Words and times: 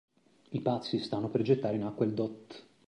I 0.49 0.59
pazzi 0.61 0.97
stanno 0.97 1.29
per 1.29 1.43
gettare 1.43 1.75
in 1.75 1.83
acqua 1.83 2.05
il 2.07 2.13
dott. 2.15 2.65